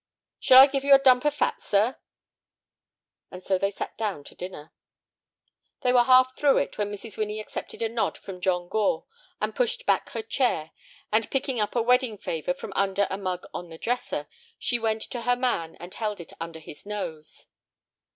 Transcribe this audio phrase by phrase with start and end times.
[0.39, 1.97] "Shall I give you a dump o' fat, sir?"
[3.29, 4.73] And so they sat down to dinner.
[5.81, 7.17] They were half through with it when Mrs.
[7.17, 9.05] Winnie accepted a nod from John Gore
[9.39, 10.71] and pushed back her chair,
[11.11, 14.27] and picking up a wedding favor from under a mug on the dresser,
[14.57, 17.45] she went to her man and held it under his nose.